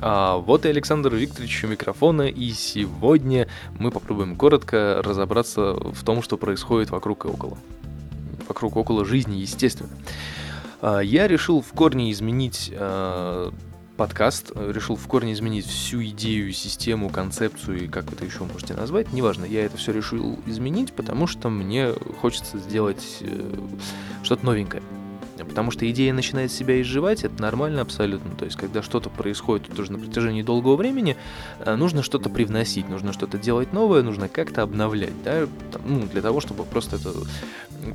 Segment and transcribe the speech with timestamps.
[0.00, 3.48] А вот и Александр Викторович у микрофона, и сегодня
[3.78, 7.58] мы попробуем коротко разобраться в том, что происходит вокруг и около.
[8.46, 9.90] Вокруг и около жизни, естественно.
[10.80, 13.52] А, я решил в корне изменить а,
[13.96, 19.12] подкаст, решил в корне изменить всю идею, систему, концепцию и как это еще можете назвать,
[19.12, 23.54] неважно, я это все решил изменить, потому что мне хочется сделать э,
[24.22, 24.82] что-то новенькое.
[25.48, 28.36] Потому что идея начинает себя изживать, это нормально абсолютно.
[28.36, 31.16] То есть, когда что-то происходит тоже на протяжении долгого времени,
[31.60, 35.46] э, нужно что-то привносить, нужно что-то делать новое, нужно как-то обновлять, да,
[35.84, 37.12] ну, для того, чтобы просто это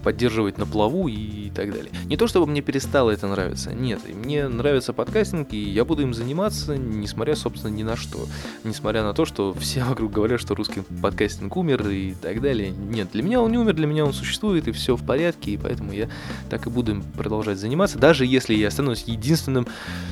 [0.03, 1.91] поддерживать на плаву и так далее.
[2.05, 6.13] Не то, чтобы мне перестало это нравиться, нет, мне нравится подкастинг, и я буду им
[6.13, 8.27] заниматься, несмотря, собственно, ни на что.
[8.63, 12.71] Несмотря на то, что все вокруг говорят, что русский подкастинг умер и так далее.
[12.71, 15.57] Нет, для меня он не умер, для меня он существует, и все в порядке, и
[15.57, 16.09] поэтому я
[16.49, 19.67] так и буду им продолжать заниматься, даже если я останусь единственным,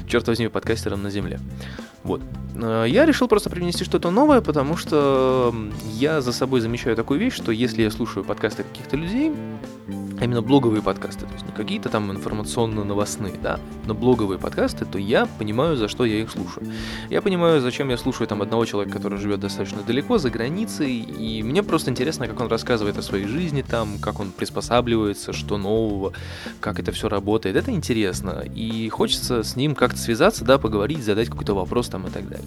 [0.08, 1.40] черт возьми, подкастером на Земле.
[2.04, 2.22] Вот.
[2.56, 5.54] Э, я решил просто привнести что-то новое, потому что
[5.94, 9.32] я за собой замечаю такую вещь, что если я слушаю подкасты каких-то людей,
[10.22, 15.00] а именно блоговые подкасты, то есть не какие-то там информационно-новостные, да, но блоговые подкасты, то
[15.00, 16.68] я понимаю, за что я их слушаю.
[17.10, 21.42] Я понимаю, зачем я слушаю там одного человека, который живет достаточно далеко, за границей, и
[21.42, 26.14] мне просто интересно, как он рассказывает о своей жизни там, как он приспосабливается, что нового,
[26.60, 27.56] как это все работает.
[27.56, 32.12] Это интересно, и хочется с ним как-то связаться, да, поговорить, задать какой-то вопрос там и
[32.12, 32.46] так далее.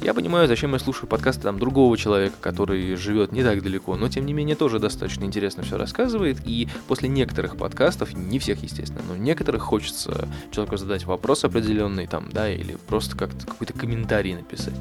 [0.00, 4.08] Я понимаю, зачем я слушаю подкасты там другого человека, который живет не так далеко, но
[4.08, 9.02] тем не менее тоже достаточно интересно все рассказывает, и после некоторых подкастов, не всех, естественно,
[9.08, 14.74] но некоторых хочется человеку задать вопрос определенный там, да, или просто как-то какой-то комментарий написать.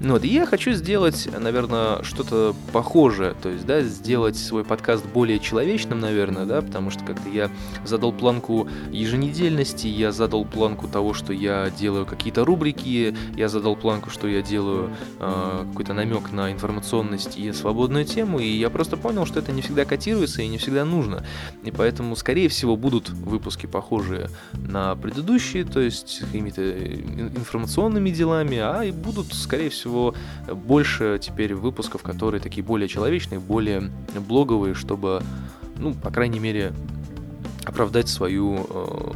[0.00, 5.06] Ну вот, и я хочу сделать, наверное, что-то похожее, то есть, да, сделать свой подкаст
[5.06, 7.50] более человечным, наверное, да, потому что как-то я
[7.84, 14.10] задал планку еженедельности, я задал планку того, что я делаю какие-то рубрики, я задал планку,
[14.10, 19.26] что я делаю э, какой-то намек на информационность и свободную тему, и я просто понял,
[19.26, 21.24] что это не всегда котируется и не всегда нужно.
[21.64, 28.82] И поэтому, скорее всего, будут выпуски похожие на предыдущие, то есть какими-то информационными делами, а
[28.82, 30.14] и будут, скорее всего,
[30.46, 33.90] больше теперь выпусков, которые такие более человечные, более
[34.28, 35.22] блоговые, чтобы,
[35.76, 36.72] ну, по крайней мере,
[37.66, 39.10] оправдать свою э,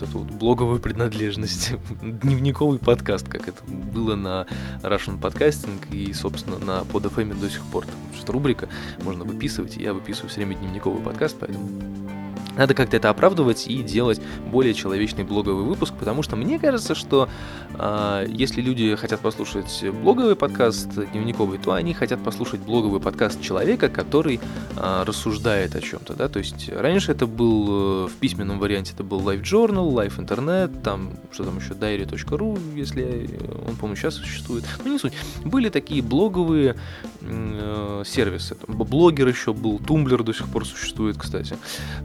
[0.00, 1.72] вот эту вот блоговую принадлежность,
[2.02, 4.46] дневниковый подкаст, как это было на
[4.82, 7.86] Russian Podcasting и, собственно, на PodFM до сих пор.
[8.16, 8.68] Что рубрика
[9.02, 12.09] можно выписывать, и я выписываю все время дневниковый подкаст, поэтому
[12.56, 17.28] надо как-то это оправдывать и делать более человечный блоговый выпуск, потому что мне кажется, что
[17.74, 23.88] э, если люди хотят послушать блоговый подкаст дневниковый, то они хотят послушать блоговый подкаст человека,
[23.88, 24.40] который
[24.76, 29.04] э, рассуждает о чем-то, да, то есть раньше это был э, в письменном варианте это
[29.04, 34.64] был Live Journal, Live Internet, там что там еще diary.ru, если он, по-моему, сейчас существует,
[34.84, 35.12] ну не суть.
[35.44, 36.76] Были такие блоговые
[37.20, 41.56] э, сервисы, блогер еще был, Tumblr до сих пор существует, кстати,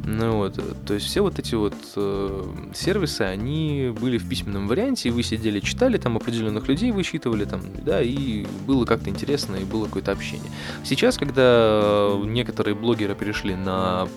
[0.03, 5.09] ну вот, то есть все вот эти вот э, сервисы, они были в письменном варианте,
[5.09, 9.63] и вы сидели, читали, там определенных людей высчитывали, там, да, и было как-то интересно, и
[9.63, 10.51] было какое-то общение.
[10.83, 14.07] Сейчас, когда некоторые блогеры перешли на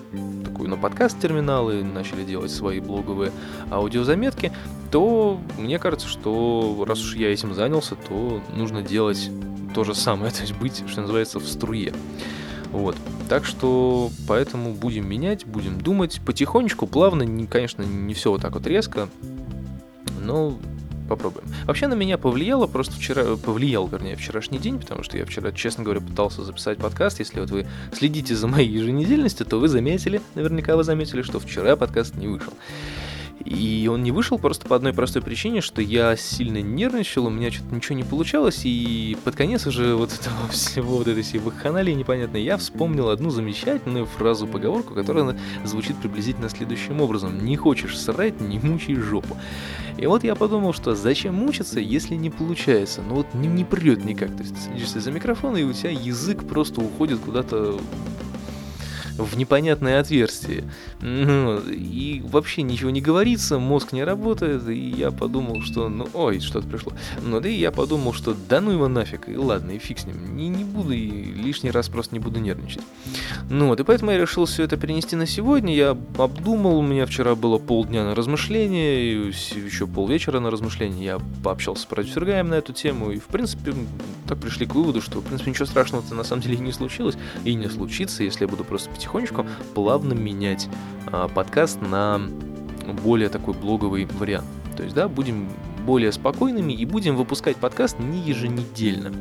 [0.45, 3.33] такую, на подкаст-терминалы, начали делать свои блоговые
[3.71, 4.53] аудиозаметки,
[4.91, 9.31] то мне кажется, что раз уж я этим занялся, то нужно делать
[9.75, 11.93] то же самое, то есть быть, что называется, в струе.
[12.73, 12.97] Вот.
[13.29, 18.53] Так что поэтому будем менять, будем думать потихонечку, плавно, не, конечно, не все вот так
[18.53, 19.09] вот резко,
[20.23, 20.59] но
[21.09, 21.47] попробуем.
[21.65, 25.83] Вообще на меня повлияло, просто вчера, повлиял, вернее, вчерашний день, потому что я вчера, честно
[25.83, 27.19] говоря, пытался записать подкаст.
[27.19, 31.77] Если вот вы следите за моей еженедельностью, то вы заметили, наверняка вы заметили, что вчера
[31.77, 32.53] подкаст не вышел.
[33.49, 37.51] И он не вышел просто по одной простой причине, что я сильно нервничал, у меня
[37.51, 41.93] что-то ничего не получалось, и под конец уже вот этого всего, вот этой всей вакханалии
[41.93, 47.43] непонятной, я вспомнил одну замечательную фразу-поговорку, которая звучит приблизительно следующим образом.
[47.43, 49.37] «Не хочешь срать, не мучай жопу».
[49.97, 53.03] И вот я подумал, что зачем мучиться, если не получается?
[53.03, 54.31] Ну вот не, не прет никак.
[54.37, 57.81] То есть ты садишься за микрофон, и у тебя язык просто уходит куда-то
[59.23, 60.65] в непонятное отверстие.
[61.01, 66.41] Ну, и вообще ничего не говорится, мозг не работает, и я подумал, что, ну, ой,
[66.41, 66.93] что-то пришло.
[67.23, 70.07] Ну, да и я подумал, что да ну его нафиг, и ладно, и фиг с
[70.07, 72.83] ним, не, не буду, и лишний раз просто не буду нервничать.
[73.51, 77.07] Ну вот, и поэтому я решил все это перенести на сегодня, я обдумал, у меня
[77.07, 82.55] вчера было полдня на размышления, и еще полвечера на размышления, я пообщался с продюсергаем на
[82.55, 83.75] эту тему, и, в принципе,
[84.27, 87.55] так пришли к выводу, что, в принципе, ничего страшного-то на самом деле не случилось, и
[87.55, 90.69] не случится, если я буду просто потихонечку плавно менять
[91.07, 92.21] а, подкаст на
[93.03, 94.47] более такой блоговый вариант.
[94.77, 95.49] То есть, да, будем
[95.87, 99.13] более спокойными и будем выпускать подкаст не еженедельно.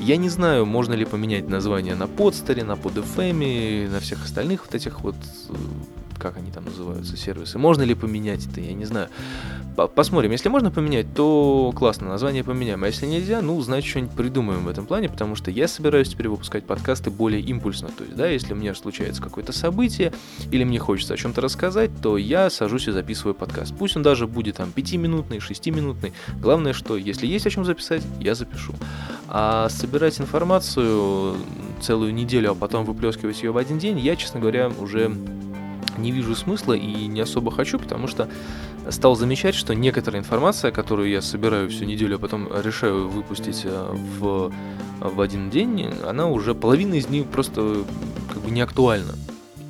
[0.00, 4.74] Я не знаю, можно ли поменять название на подстере, на PodFM, на всех остальных вот
[4.74, 5.16] этих вот
[5.48, 5.54] э,
[6.22, 7.58] как они там называются, сервисы.
[7.58, 9.08] Можно ли поменять это, я не знаю.
[9.94, 10.30] Посмотрим.
[10.30, 12.84] Если можно поменять, то классно, название поменяем.
[12.84, 16.28] А если нельзя, ну, значит, что-нибудь придумаем в этом плане, потому что я собираюсь теперь
[16.28, 17.88] выпускать подкасты более импульсно.
[17.88, 20.12] То есть, да, если у меня случается какое-то событие,
[20.50, 23.74] или мне хочется о чем-то рассказать, то я сажусь и записываю подкаст.
[23.76, 26.12] Пусть он даже будет там 5-минутный, 6-минутный.
[26.40, 28.74] Главное, что если есть о чем записать, я запишу.
[29.28, 31.36] А собирать информацию
[31.80, 35.10] целую неделю, а потом выплескивать ее в один день, я, честно говоря, уже
[35.98, 38.28] не вижу смысла и не особо хочу, потому что
[38.90, 43.94] стал замечать, что некоторая информация, которую я собираю всю неделю, а потом решаю выпустить э,
[44.18, 44.52] в,
[45.00, 47.84] в один день, она уже половина из них просто
[48.32, 49.14] как бы не актуальна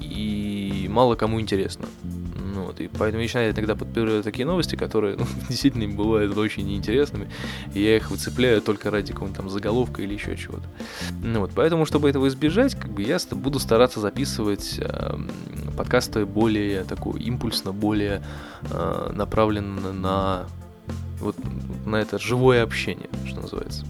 [0.00, 1.86] и мало кому интересна.
[2.84, 7.30] И поэтому я иногда подбираю такие новости, которые ну, действительно бывают очень неинтересными,
[7.74, 10.64] и я их выцепляю только ради какого-нибудь там заголовка или еще чего-то.
[11.22, 15.16] Ну, вот, поэтому, чтобы этого избежать, как бы я буду стараться записывать э,
[15.76, 18.22] подкасты более такой импульсно, более
[18.70, 20.46] э, направленно на
[21.20, 21.36] вот
[21.86, 23.84] на это живое общение, что называется.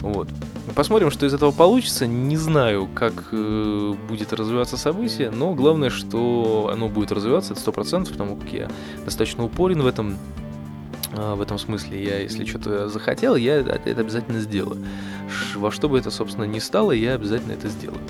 [0.00, 0.28] Вот.
[0.74, 2.06] Посмотрим, что из этого получится.
[2.06, 8.10] Не знаю, как э, будет развиваться событие, но главное, что оно будет развиваться, это 100%,
[8.10, 8.68] потому как я
[9.04, 10.16] достаточно упорен в этом
[11.34, 14.84] в этом смысле я, если что-то захотел, я это обязательно сделаю.
[15.56, 18.00] Во что бы это, собственно, ни стало, я обязательно это сделаю.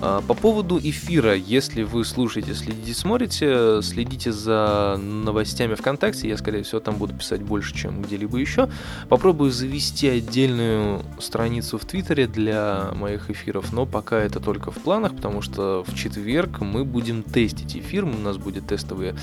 [0.00, 6.62] А, по поводу эфира, если вы слушаете, следите, смотрите, следите за новостями ВКонтакте, я, скорее
[6.62, 8.68] всего, там буду писать больше, чем где-либо еще.
[9.08, 15.16] Попробую завести отдельную страницу в Твиттере для моих эфиров, но пока это только в планах,
[15.16, 19.14] потому что в четверг мы будем тестить эфир, у нас будет тестовый,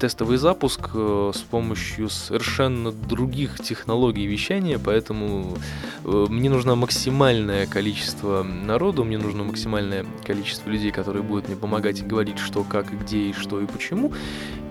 [0.00, 5.56] тестовый запуск э, с помощью совершенно других технологий вещания, поэтому
[6.04, 12.00] э, мне нужно максимальное количество народу, мне нужно максимальное количество людей, которые будут мне помогать
[12.00, 14.12] и говорить, что, как, где, и что, и почему.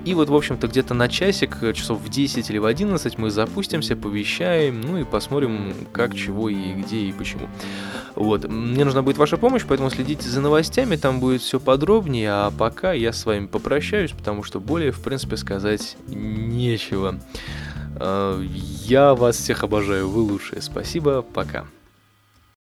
[0.06, 3.30] И вот, в общем-то, где-то на часик, э, часов в 10 или в 11 мы
[3.30, 7.48] запустимся, повещаем, ну и посмотрим, как, чего и где и почему.
[8.16, 8.48] Вот.
[8.48, 12.92] Мне нужна будет ваша помощь, поэтому следите за новостями, там будет все подробнее, а пока
[12.94, 17.20] я с вами попрощаюсь, потому что более, в принципе, сказать нечего.
[18.00, 20.62] Э, я вас всех обожаю, вы лучшие.
[20.62, 21.66] Спасибо, пока.